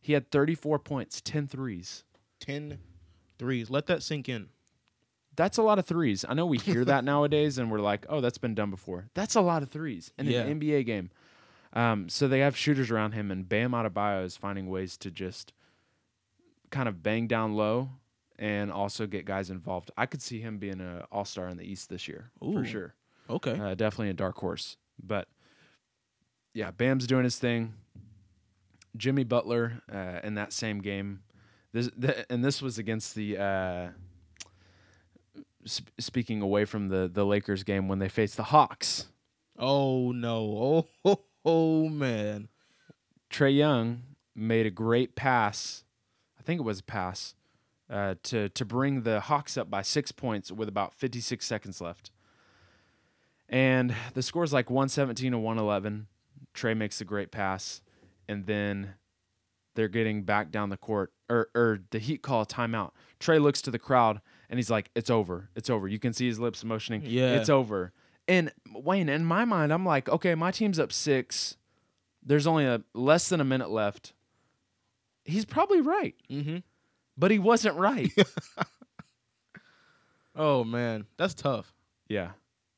[0.00, 2.04] he had 34 points, 10 threes.
[2.38, 2.78] 10
[3.36, 3.68] threes.
[3.68, 4.50] Let that sink in.
[5.36, 6.24] That's a lot of threes.
[6.28, 9.08] I know we hear that nowadays and we're like, oh, that's been done before.
[9.14, 10.42] That's a lot of threes in Yeah.
[10.42, 11.10] an NBA game.
[11.72, 15.52] Um, so they have shooters around him, and Bam Adebayo is finding ways to just
[16.70, 17.90] kind of bang down low
[18.38, 19.90] and also get guys involved.
[19.96, 22.94] I could see him being an all star in the East this year for sure.
[23.28, 23.58] Okay.
[23.58, 24.76] Uh, definitely a dark horse.
[25.02, 25.28] But
[26.54, 27.74] yeah, Bam's doing his thing.
[28.96, 31.20] Jimmy Butler uh, in that same game,
[31.72, 33.36] this th- and this was against the.
[33.36, 33.88] Uh,
[35.68, 39.06] sp- speaking away from the the Lakers game when they faced the Hawks,
[39.58, 40.88] oh, no.
[41.04, 42.48] Oh, oh, man.
[43.30, 44.02] Trae Young
[44.34, 45.84] made a great pass.
[46.38, 47.34] I think it was a pass
[47.90, 52.10] uh, to to bring the Hawks up by six points with about 56 seconds left.
[53.48, 56.08] And the score's like 117 to 111.
[56.54, 57.80] Trae makes a great pass,
[58.28, 58.94] and then
[59.74, 62.92] they're getting back down the court, or or the Heat call a timeout.
[63.20, 65.48] Trae looks to the crowd and he's like, "It's over.
[65.54, 67.02] It's over." You can see his lips motioning.
[67.04, 67.34] Yeah.
[67.34, 67.92] it's over.
[68.28, 71.56] And Wayne, in my mind, I'm like, okay, my team's up six.
[72.24, 74.12] There's only a less than a minute left.
[75.24, 76.58] He's probably right, Mm-hmm.
[77.16, 78.10] but he wasn't right.
[80.38, 81.06] Oh, man.
[81.16, 81.72] That's tough.
[82.08, 82.32] yeah.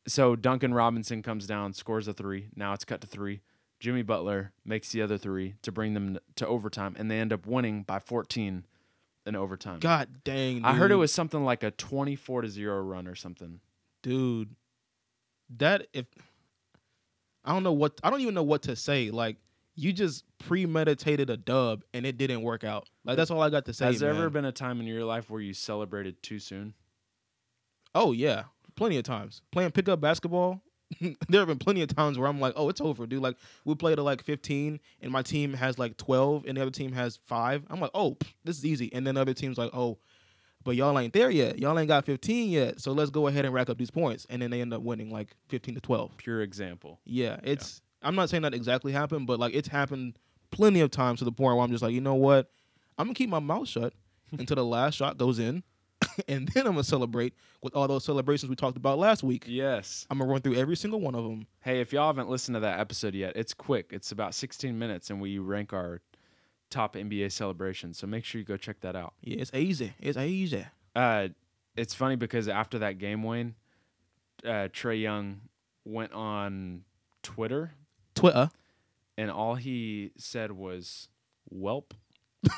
[0.07, 2.49] So Duncan Robinson comes down, scores a three.
[2.57, 3.41] Now it's cut to three.
[3.79, 7.47] Jimmy Butler makes the other three to bring them to overtime, and they end up
[7.47, 8.65] winning by 14
[9.29, 9.79] in overtime.
[9.79, 10.65] God dang.
[10.65, 13.61] I heard it was something like a 24 to 0 run or something.
[14.03, 14.55] dude
[15.59, 16.05] that if
[17.45, 19.37] i don't know what i don't even know what to say like
[19.77, 23.65] you just premeditated a dub and it didn't work out like that's all i got
[23.65, 26.39] to say Has there ever been a time in your life where you celebrated too
[26.39, 26.75] soon?
[27.95, 28.45] oh yeah
[28.77, 30.61] plenty of times playing pickup basketball
[31.29, 33.23] there have been plenty of times where i'm like oh it's over dude.
[33.23, 36.71] Like we played at like 15 and my team has like 12 and the other
[36.71, 38.93] team has 5 i'm like oh this is easy.
[38.93, 39.99] And then the other team's like oh
[40.65, 41.59] but y'all ain't there yet.
[41.59, 42.81] Y'all ain't got 15 yet.
[42.81, 44.27] So let's go ahead and rack up these points.
[44.29, 47.01] And then they end up winning like 15 to 12 Pure example.
[47.07, 47.81] Yeah, it's.
[48.03, 50.19] I'm not saying that exactly happened, but like it's happened
[50.51, 52.51] plenty of times to the point where I'm just like, you know what?
[52.99, 53.95] I'm gonna keep my mouth shut
[54.39, 55.63] until the last shot goes in,
[56.29, 59.45] and then I'm gonna celebrate with all those celebrations we talked about last week.
[59.47, 60.07] Yes.
[60.11, 61.47] I'm gonna run through every single one of them.
[61.61, 63.91] Hey, if y'all haven't listened to that episode yet, it's quick.
[63.93, 66.01] It's about 16 minutes, and we rank our
[66.71, 67.99] top NBA celebrations.
[67.99, 69.15] So make sure you go check that out.
[69.23, 69.95] Yeah, it's easy.
[70.01, 70.67] It's easy.
[70.95, 71.29] Uh,
[71.77, 73.55] it's funny because after that game, Wayne,
[74.45, 75.41] uh, Trae Young
[75.85, 76.83] went on
[77.23, 77.73] Twitter,
[78.15, 78.51] Twitter.
[79.17, 81.09] and all he said was
[81.53, 81.93] "Welp."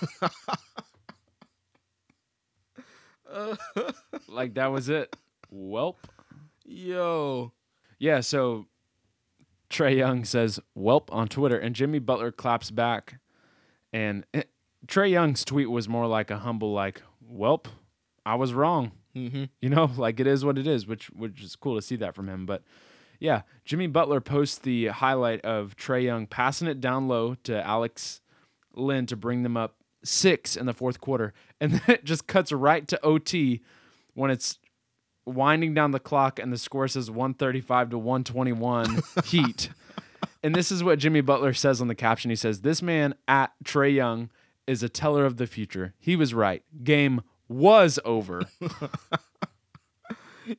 [4.29, 5.15] like that was it.
[5.53, 5.97] Welp.
[6.65, 7.53] Yo.
[7.99, 8.67] Yeah, so
[9.69, 13.19] Trae Young says "Welp" on Twitter, and Jimmy Butler claps back.
[13.93, 14.43] And eh,
[14.87, 17.67] Trae Young's tweet was more like a humble, like "Welp,
[18.25, 19.45] I was wrong." Mm-hmm.
[19.61, 22.15] You know, like it is what it is, which which is cool to see that
[22.15, 22.47] from him.
[22.47, 22.63] But
[23.19, 28.21] yeah, Jimmy Butler posts the highlight of Trae Young passing it down low to Alex
[28.75, 32.53] Len to bring them up six in the fourth quarter, and then it just cuts
[32.53, 33.63] right to OT
[34.15, 34.59] when it's
[35.27, 39.71] winding down the clock and the score says 135 to 121 Heat.
[40.43, 42.31] And this is what Jimmy Butler says on the caption.
[42.31, 44.31] He says, "This man at Trae Young
[44.67, 45.95] is a teller of the future.
[45.99, 46.63] He was right.
[46.83, 48.43] Game was over."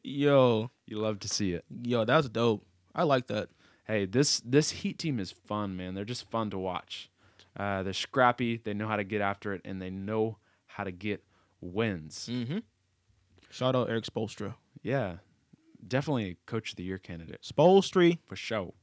[0.04, 0.72] Yo.
[0.86, 1.66] You love to see it.
[1.84, 2.66] Yo, that's dope.
[2.94, 3.50] I like that.
[3.86, 5.96] Hey, this this Heat team is fun, man.
[5.96, 7.10] They're just fun to watch.
[7.58, 8.58] Uh, they're scrappy.
[8.58, 10.38] They know how to get after it, and they know
[10.68, 11.24] how to get
[11.60, 12.30] wins.
[12.32, 12.60] Mm-hmm.
[13.50, 14.56] Shout out Erik Spoelstra.
[14.82, 15.18] Yeah,
[15.86, 18.20] definitely a coach of the year candidate Spolstry.
[18.26, 18.74] for sure.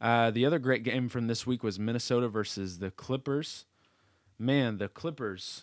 [0.00, 3.66] Uh, the other great game from this week was Minnesota versus the Clippers.
[4.38, 5.62] Man, the Clippers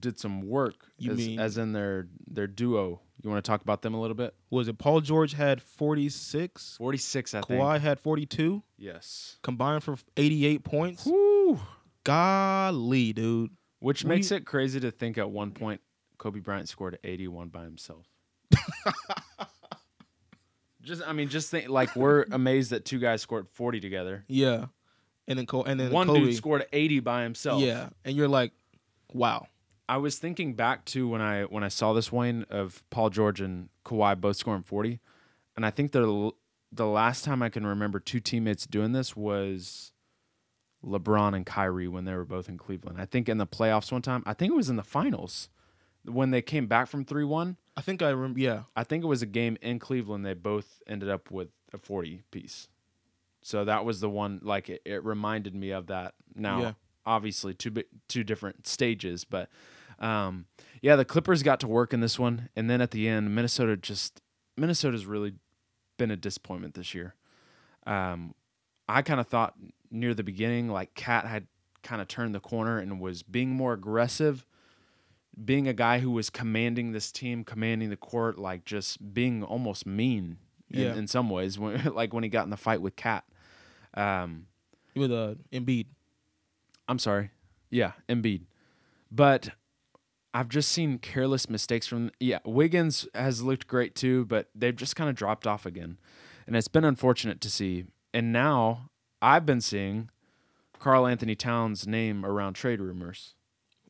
[0.00, 0.86] did some work.
[0.96, 3.00] You as, mean- as in their their duo?
[3.22, 4.34] You want to talk about them a little bit?
[4.50, 6.76] Was it Paul George had 46?
[6.78, 7.60] Forty six, I think.
[7.60, 9.36] Kawhi had 42 Yes.
[9.42, 11.06] combined for 88 points.
[11.06, 11.31] Woo.
[12.04, 13.50] Golly, dude.
[13.80, 15.80] Which We- makes it crazy to think at one point
[16.18, 18.06] Kobe Bryant scored 81 by himself.
[20.82, 24.24] just I mean just think like we're amazed that two guys scored 40 together.
[24.28, 24.66] Yeah.
[25.28, 26.20] And then Cole and then One Kobe.
[26.20, 27.62] dude scored 80 by himself.
[27.62, 27.90] Yeah.
[28.04, 28.52] And you're like,
[29.12, 29.46] wow.
[29.88, 33.40] I was thinking back to when I when I saw this Wayne of Paul George
[33.40, 35.00] and Kawhi both scoring 40
[35.56, 36.30] and I think the
[36.72, 39.92] the last time I can remember two teammates doing this was
[40.84, 43.00] LeBron and Kyrie when they were both in Cleveland.
[43.00, 45.48] I think in the playoffs one time, I think it was in the finals.
[46.04, 47.56] when they came back from three one.
[47.76, 48.40] I think I remember.
[48.40, 50.26] Yeah, I think it was a game in Cleveland.
[50.26, 52.68] They both ended up with a forty piece.
[53.42, 54.40] So that was the one.
[54.42, 56.14] Like it, it reminded me of that.
[56.34, 56.72] Now, Yeah.
[57.06, 59.48] obviously, two bi- two different stages, but
[60.00, 60.46] um,
[60.82, 63.76] yeah, the Clippers got to work in this one, and then at the end, Minnesota
[63.76, 64.20] just
[64.56, 65.34] Minnesota's really
[65.98, 67.14] been a disappointment this year.
[67.86, 68.34] Um,
[68.88, 69.54] I kind of thought
[69.92, 71.46] near the beginning, like KAT had
[71.82, 74.46] kind of turned the corner and was being more aggressive,
[75.44, 79.86] being a guy who was commanding this team, commanding the court, like just being almost
[79.86, 80.38] mean
[80.70, 80.94] in, Yeah.
[80.94, 83.24] in some ways, when, like when he got in the fight with KAT.
[83.94, 84.46] Um,
[84.96, 85.86] with uh Embiid.
[86.88, 87.30] I'm sorry.
[87.70, 88.42] Yeah, Embiid.
[89.10, 89.50] But
[90.34, 94.96] I've just seen careless mistakes from yeah, Wiggins has looked great too, but they've just
[94.96, 95.98] kind of dropped off again.
[96.46, 97.84] And it's been unfortunate to see.
[98.14, 98.90] And now
[99.22, 100.10] I've been seeing
[100.80, 103.34] Karl-Anthony Towns' name around trade rumors.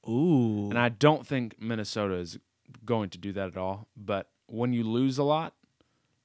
[0.09, 2.39] Ooh, And I don't think Minnesota is
[2.85, 3.89] going to do that at all.
[3.97, 5.55] But when you lose a lot,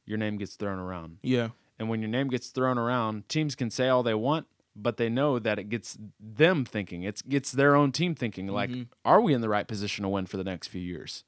[0.05, 1.17] your name gets thrown around.
[1.21, 4.97] yeah, And when your name gets thrown around, teams can say all they want, but
[4.97, 7.03] they know that it gets them thinking.
[7.03, 8.87] It's gets their own team thinking like, Mhm.
[9.05, 11.23] are we in the right position to win for the next few years?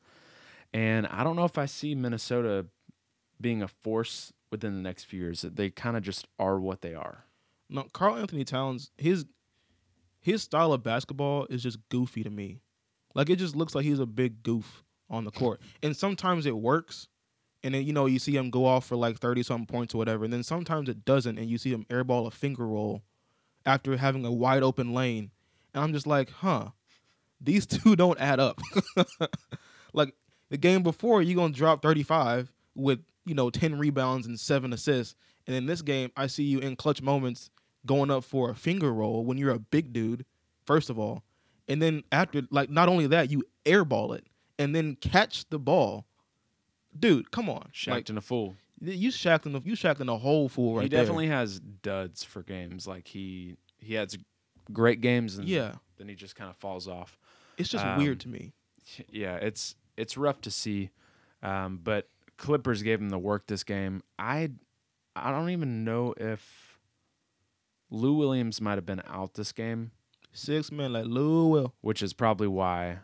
[0.73, 2.65] And I don't know if I see Minnesota
[3.39, 5.41] being a force within the next few years.
[5.41, 7.25] They kind of just are what they are.
[7.69, 7.85] No.
[7.93, 9.25] Karl-Anthony Towns, his
[10.21, 12.59] his style of basketball is just goofy to me.
[13.15, 16.55] Like it just looks like he's a big goof on the court, and sometimes it
[16.55, 17.07] works.
[17.61, 19.97] And then you know you see him go off for like thirty something points or
[19.97, 23.03] whatever, and then sometimes it doesn't, and you see him airball a finger roll
[23.65, 25.31] after having a wide open lane,
[25.73, 26.69] and I'm just like, huh,
[27.41, 28.61] these two don't add up.
[29.93, 30.13] like
[30.49, 34.71] the game before, you gonna drop thirty five with you know ten rebounds and seven
[34.71, 37.51] assists, and in this game, I see you in clutch moments
[37.85, 40.25] going up for a finger roll when you're a big dude,
[40.65, 41.23] first of all,
[41.67, 44.25] and then after like not only that, you airball it
[44.57, 46.05] and then catch the ball.
[46.97, 47.69] Dude, come on.
[47.71, 48.55] Shacked Like a fool.
[48.81, 50.83] you shacked in the you shacked in the whole fool right there.
[50.83, 51.01] he there.
[51.03, 52.87] definitely has duds for games.
[52.87, 54.17] Like he he has
[54.73, 55.73] great games and Yeah.
[55.97, 57.17] then he just kind of falls off.
[57.57, 58.53] It's just Um, weird to me.
[59.09, 60.89] yeah, it's it's rough to see,
[61.43, 64.01] um, but Clippers gave him the work this game.
[64.17, 64.49] I
[65.15, 66.68] I don't even know if
[67.89, 69.91] Lou Williams might have been out this game,
[70.31, 71.73] Six men like Lou will.
[71.81, 72.99] which is probably why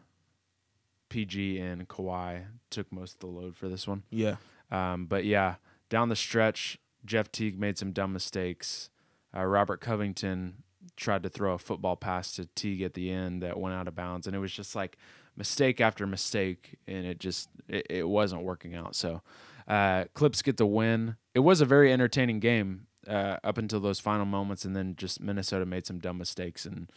[1.10, 4.04] PG and Kawhi took most of the load for this one.
[4.10, 4.36] Yeah.
[4.71, 5.56] Um, but yeah,
[5.89, 8.89] down the stretch, Jeff Teague made some dumb mistakes.
[9.36, 10.63] Uh, Robert Covington
[10.95, 13.95] tried to throw a football pass to Teague at the end that went out of
[13.95, 14.98] bounds, and it was just like
[15.36, 18.95] mistake after mistake, and it just it, it wasn't working out.
[18.95, 19.21] So
[19.67, 21.15] uh, Clips get the win.
[21.34, 25.22] It was a very entertaining game uh, up until those final moments, and then just
[25.22, 26.91] Minnesota made some dumb mistakes and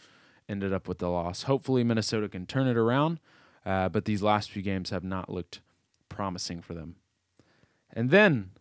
[0.47, 1.43] ended up with the loss.
[1.43, 3.19] Hopefully, Minnesota can turn it around,
[3.65, 5.61] uh, but these last few games have not looked
[6.09, 6.95] promising for them.
[7.93, 8.51] And then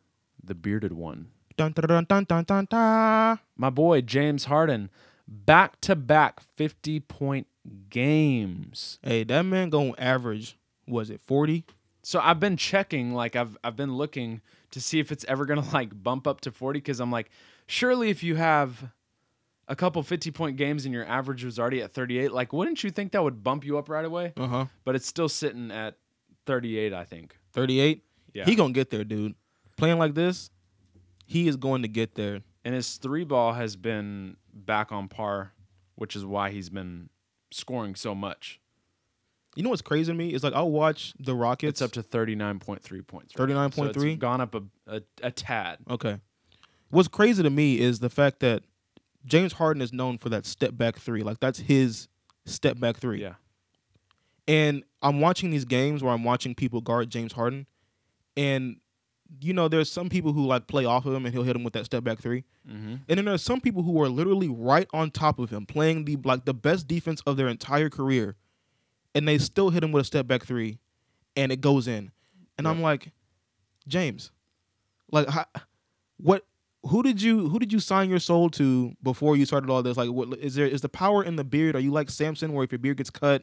[0.42, 4.90] the bearded one, Dun dun dun my boy James Harden,
[5.26, 7.46] back to back 50 point
[7.90, 8.98] games.
[9.02, 10.56] Hey, that man gonna average
[10.86, 11.64] was it forty?
[12.08, 14.40] So I've been checking, like I've I've been looking
[14.70, 17.28] to see if it's ever gonna like bump up to 40 because I'm like,
[17.66, 18.92] surely if you have
[19.68, 22.90] a couple 50 point games and your average was already at 38, like wouldn't you
[22.90, 24.32] think that would bump you up right away?
[24.38, 24.64] Uh huh.
[24.86, 25.98] But it's still sitting at
[26.46, 27.36] 38, I think.
[27.52, 28.04] Thirty eight.
[28.32, 28.46] Yeah.
[28.46, 29.34] He gonna get there, dude.
[29.76, 30.48] Playing like this,
[31.26, 32.40] he is going to get there.
[32.64, 35.52] and his three ball has been back on par,
[35.94, 37.10] which is why he's been
[37.50, 38.62] scoring so much.
[39.58, 41.80] You know what's crazy to me is like I'll watch the Rockets.
[41.80, 43.36] It's up to 39.3 points.
[43.36, 43.68] right now.
[43.70, 44.18] So 39.3?
[44.20, 45.78] gone up a, a, a tad.
[45.90, 46.18] Okay.
[46.90, 48.62] What's crazy to me is the fact that
[49.26, 51.22] James Harden is known for that step back three.
[51.24, 52.06] Like that's his
[52.46, 53.20] step back three.
[53.20, 53.34] Yeah.
[54.46, 57.66] And I'm watching these games where I'm watching people guard James Harden,
[58.36, 58.76] and
[59.40, 61.64] you know there's some people who like play off of him and he'll hit him
[61.64, 62.94] with that step back three, Mm-hmm.
[63.08, 66.16] and then there's some people who are literally right on top of him playing the
[66.24, 68.36] like the best defense of their entire career,
[69.18, 70.78] and they still hit him with a step back three,
[71.34, 72.12] and it goes in,
[72.56, 73.10] and I'm like,
[73.88, 74.30] James,
[75.10, 75.44] like how,
[76.18, 76.46] what?
[76.84, 79.96] Who did you who did you sign your soul to before you started all this?
[79.96, 80.66] Like, what is there?
[80.68, 81.74] Is the power in the beard?
[81.74, 83.42] Are you like Samson, where if your beard gets cut,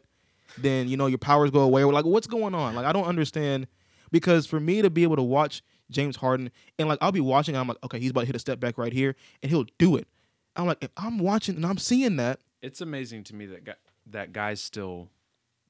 [0.58, 1.84] then you know your powers go away?
[1.84, 2.74] Or like, what's going on?
[2.74, 3.68] Like, I don't understand.
[4.12, 5.62] Because for me to be able to watch
[5.92, 8.40] James Harden and like I'll be watching, I'm like, okay, he's about to hit a
[8.40, 10.08] step back right here, and he'll do it.
[10.56, 13.74] I'm like, if I'm watching and I'm seeing that, It's amazing to me that guy,
[14.12, 15.10] that guys still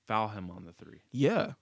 [0.07, 1.01] foul him on the three.
[1.11, 1.53] yeah,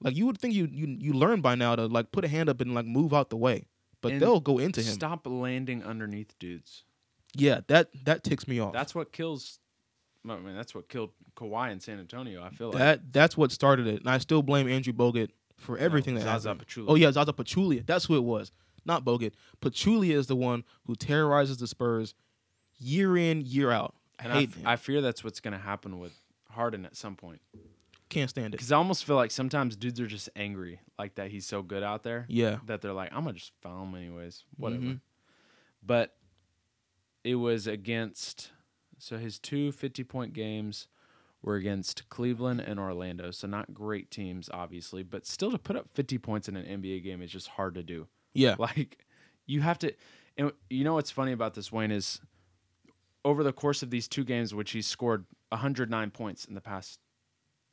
[0.00, 2.48] like you would think you you you learn by now to like put a hand
[2.48, 3.66] up and like move out the way,
[4.00, 4.92] but And they'll go into him.
[4.94, 6.84] Stop landing underneath dudes.
[7.34, 8.72] Yeah, that that ticks me off.
[8.72, 9.58] That's what kills
[10.28, 12.42] I mean, that's what killed Kawhi in San Antonio.
[12.42, 15.78] I feel like That that's what started it, and I still blame Andrew Bogut for
[15.78, 16.66] everything that Zaza happened.
[16.66, 16.84] Pachulia.
[16.88, 17.86] Oh yeah, Zaza Pachulia.
[17.86, 18.52] That's who it was.
[18.84, 19.32] Not Bogut.
[19.60, 22.14] Pachulia is the one who terrorizes the Spurs
[22.78, 23.94] year in, year out.
[24.18, 24.66] I and I, hate f- him.
[24.66, 26.12] I fear that's what's going to happen with
[26.56, 27.40] Harden at some point.
[28.08, 28.58] Can't stand it.
[28.58, 31.82] Because I almost feel like sometimes dudes are just angry, like that he's so good
[31.82, 32.58] out there Yeah.
[32.66, 34.82] that they're like, I'm gonna just foul him anyways, whatever.
[34.82, 35.00] Mhm.
[35.82, 36.16] But
[37.24, 38.50] it was against
[38.98, 40.88] so his two 50 point games
[41.42, 43.30] were against Cleveland and Orlando.
[43.30, 47.02] So not great teams, obviously, but still to put up 50 points in an NBA
[47.02, 48.08] game is just hard to do.
[48.34, 48.54] Yeah.
[48.58, 49.04] Like
[49.46, 49.92] you have to
[50.36, 52.20] and you know what's funny about this Wayne is
[53.26, 57.00] over the course of these two games which he scored 109 points in the past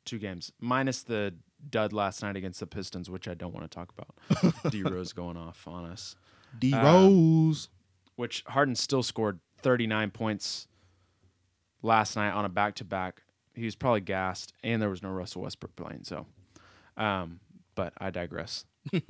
[0.04, 1.32] two games minus the
[1.70, 4.70] dud last night against the Pistons which I don't want to talk about.
[4.72, 6.16] D Rose going off on us.
[6.58, 7.68] D Um, Rose.
[8.16, 10.66] Which Harden still scored 39 points
[11.82, 13.22] last night on a back to back.
[13.54, 16.26] He was probably gassed and there was no Russell Westbrook playing so
[16.96, 17.38] um
[17.76, 18.64] but I digress.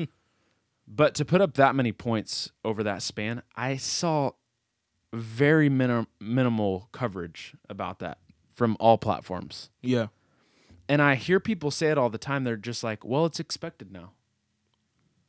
[0.86, 4.32] But to put up that many points over that span, I saw
[5.14, 8.18] very minim- minimal coverage about that
[8.54, 9.70] from all platforms.
[9.82, 10.06] yeah.
[10.86, 12.44] And I hear people say it all the time.
[12.44, 14.12] They're just like, well, it's expected now.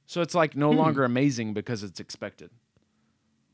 [0.06, 2.50] So it's like no longer amazing because it's expected.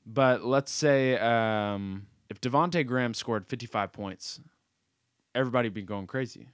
[0.04, 4.40] But let's say um, if Devonte Graham scored 55 points,
[5.36, 6.48] everybody would be going crazy.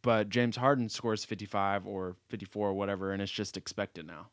[0.00, 4.28] But James Harden scores 55 or 54 or whatever, and it's just expected now.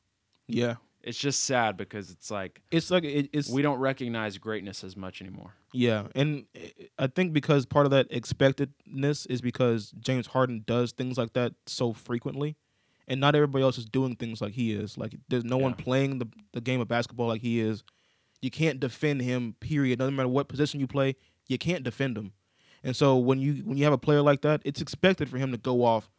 [0.47, 0.75] Yeah.
[1.03, 4.95] It's just sad because it's like It's like it, it's we don't recognize greatness as
[4.95, 5.53] much anymore.
[5.73, 10.91] Yeah, and I- I think because part of that expectedness is because James Harden does
[10.91, 12.55] things like that so frequently,
[13.07, 14.97] and not everybody else is doing things like he is.
[14.97, 17.83] Like there's no one playing the the game of basketball like he is.
[18.41, 19.55] You can't defend him.
[19.59, 19.99] Period.
[19.99, 21.15] Doesn't matter what position you play,
[21.47, 22.33] you can't defend him.
[22.83, 25.51] And so when you when you have a player like that, it's expected for him
[25.51, 26.09] to go off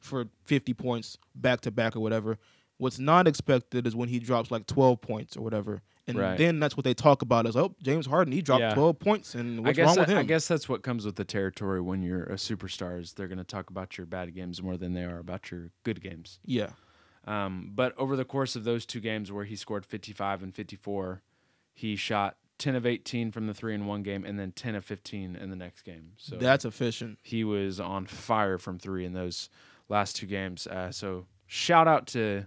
[0.00, 2.38] for 50 points back to back or whatever.
[2.82, 5.82] What's not expected is when he drops like 12 points or whatever.
[6.08, 6.36] And Right.
[6.36, 8.74] then that's what they talk about is, oh, James Harden, he dropped Yeah.
[8.74, 10.18] 12 points and I what's guess wrong with that- him?
[10.18, 13.00] I guess that's what comes with the territory when you're a superstar.
[13.00, 15.70] Is they're going to talk about your bad games more than they are about your
[15.84, 16.40] good games.
[16.44, 16.70] Yeah.
[17.24, 21.22] Um, but over the course of those two games where he scored 55 and 54,
[21.72, 24.84] he shot 10 of 18 from the three in one game and then 10 of
[24.84, 26.14] 15 in the next game.
[26.16, 27.20] So that's efficient.
[27.22, 29.48] he was on fire from three in those
[29.88, 30.66] last two games.
[30.66, 32.46] Uh, so shout out to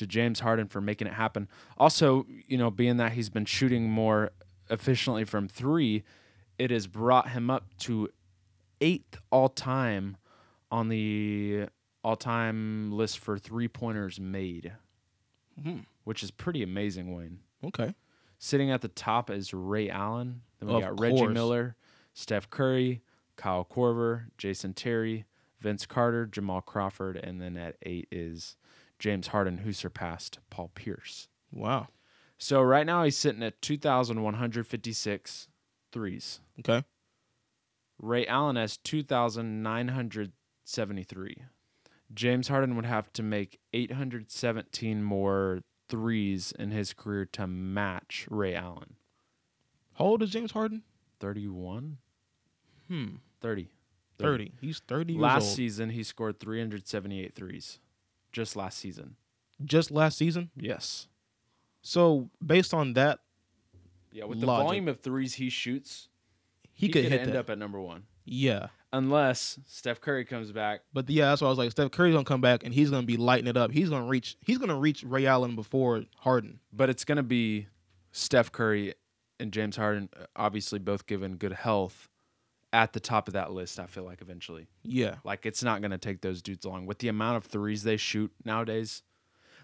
[0.00, 1.46] to James Harden for making it happen.
[1.76, 4.30] Also, you know, being that he's been shooting more
[4.70, 6.02] efficiently from three,
[6.58, 8.08] it has brought him up to
[8.80, 10.16] eighth all time
[10.72, 11.66] on the
[12.02, 14.72] all time list for three pointers made,
[15.60, 15.84] Mhm.
[16.04, 17.40] which is pretty amazing, Wayne.
[17.62, 17.94] Okay.
[18.38, 20.40] Sitting at the top is Ray Allen.
[20.58, 21.26] Then we Of got Reggie.
[21.26, 21.76] Miller,
[22.14, 23.02] Steph Curry,
[23.36, 25.26] Kyle Korver, Jason Terry,
[25.58, 28.56] Vince Carter, Jamal Crawford, and then at eight is
[29.00, 31.28] James Harden, who surpassed Paul Pierce.
[31.50, 31.88] Wow.
[32.38, 35.48] So right now he's sitting at 2,156
[35.90, 36.40] threes.
[36.60, 36.84] Okay.
[38.00, 41.36] Ray Allen has 2,973.
[42.12, 48.54] James Harden would have to make 817 more threes in his career to match Ray
[48.54, 48.96] Allen.
[49.94, 50.82] How old is James Harden?
[51.20, 51.98] 31?
[52.88, 53.06] Hmm.
[53.40, 53.68] 30.
[54.18, 54.52] 30.
[54.60, 55.56] He's 30 years Last old.
[55.56, 57.78] season, he scored 378 threes.
[58.32, 59.16] Just last season.
[59.64, 60.50] Just last season.
[60.56, 61.08] Yes.
[61.82, 63.20] So based on that,
[64.12, 64.66] Yeah, with the Logic.
[64.66, 66.08] volume of threes he shoots,
[66.72, 67.38] he, he, could, could hit end that.
[67.38, 68.04] up at number one.
[68.24, 68.68] Yeah.
[68.92, 70.80] Unless Steph Curry comes back.
[70.92, 73.06] But yeah, that's why I was like, Steph Curry's gonna come back and he's gonna
[73.06, 73.70] be lighting it up.
[73.70, 74.36] He's gonna reach.
[74.40, 76.58] He's gonna reach Ray Allen before Harden.
[76.72, 77.68] But it's to be
[78.12, 78.94] Steph Curry
[79.38, 82.09] and James Harden, obviously both given good health,
[82.72, 84.68] at the top of that list, I feel like eventually.
[84.82, 85.16] Yeah.
[85.24, 87.96] Like it's not going to take those dudes long with the amount of threes they
[87.96, 89.02] shoot nowadays.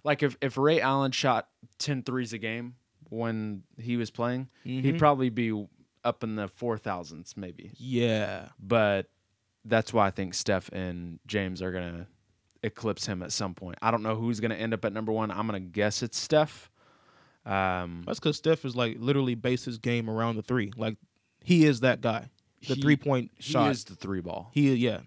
[0.04, 2.74] Like if if Ray Allen shot 10 threes a game
[3.08, 4.98] when he was playing, he'd Mhm.
[4.98, 5.66] probably be
[6.04, 7.70] up in the 4000s maybe.
[7.76, 8.48] Yeah.
[8.60, 9.08] But
[9.64, 12.06] that's why I think Steph and James are going to
[12.62, 13.78] eclipse him at some point.
[13.82, 15.30] I don't know who's going to end up at number 1.
[15.30, 16.70] I'm going to guess it's Steph.
[17.44, 20.72] Um That's because Steph is like literally based his game around the three.
[20.76, 20.96] Like
[21.44, 22.30] he is that guy.
[22.66, 23.70] The He- three point he shot.
[23.70, 24.50] is the three ball.
[24.52, 25.00] he yeah.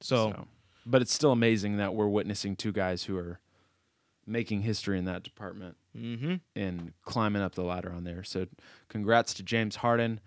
[0.00, 0.48] So, So,
[0.86, 3.38] but it's still amazing that we're witnessing two guys who are
[4.26, 5.76] making history in that department.
[5.96, 6.36] mm-hmm.
[6.56, 8.24] and climbing up the ladder on there.
[8.24, 8.46] So,
[8.88, 10.20] congrats to James Harden.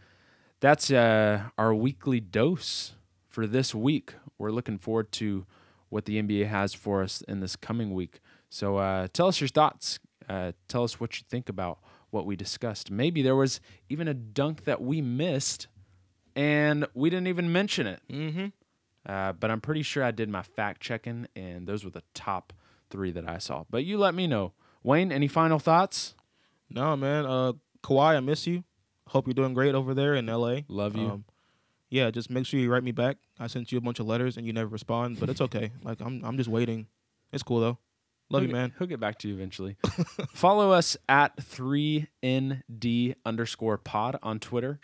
[0.59, 2.93] That's uh, our weekly dose
[3.27, 4.13] for this week.
[4.37, 5.45] We're looking forward to
[5.89, 8.19] what the NBA has for us in this coming week.
[8.49, 9.99] So, uh, tell us your thoughts.
[10.29, 11.79] Uh, tell us what you think about
[12.11, 12.91] what we discussed.
[12.91, 13.59] Maybe there was
[13.89, 15.67] even a dunk that we missed
[16.35, 18.01] and we didn't even mention it.
[18.11, 18.45] Mm-hmm.
[19.07, 22.53] Uh, but I'm pretty sure I did my fact checking, and those were the top
[22.89, 23.63] three that I saw.
[23.69, 24.53] But you let me know.
[24.83, 26.15] Wayne, any final thoughts?
[26.69, 27.25] No, man.
[27.25, 28.63] Uh, Kawhi, I miss you.
[29.07, 30.59] Hope you're doing great over there in LA.
[30.67, 31.07] Love you.
[31.07, 31.25] Um,
[31.89, 33.17] yeah, just make sure you write me back.
[33.39, 35.71] I sent you a bunch of letters and you never respond, but it's okay.
[35.83, 36.87] Like I'm, I'm just waiting.
[37.31, 37.77] It's cool though.
[38.31, 38.73] Love he'll you, get- man.
[38.79, 39.77] He'll get back to you eventually.
[40.33, 44.79] Follow us at 3ND underscore pod on Twitter.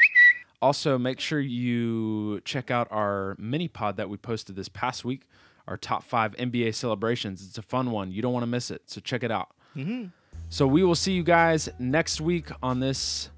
[0.62, 5.28] Also, make sure you check out our mini pod that we posted this past week,
[5.68, 7.46] our top five NBA celebrations.
[7.46, 8.12] It's a fun one.
[8.12, 8.84] You don't want to miss it.
[8.86, 9.50] So check it out.
[9.76, 10.08] Mm-hmm.
[10.50, 13.30] So we will see you guys next week on this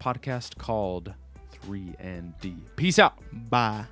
[0.00, 1.12] podcast called
[1.66, 2.56] 3ND.
[2.76, 3.18] Peace out.
[3.50, 3.84] Bye.